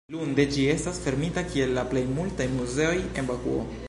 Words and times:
Lunde 0.13 0.43
ĝi 0.53 0.63
estas 0.75 1.01
fermita 1.03 1.43
kiel 1.51 1.75
la 1.79 1.83
plej 1.93 2.03
multaj 2.15 2.47
muzeoj 2.57 2.97
en 3.05 3.29
Bakuo. 3.31 3.63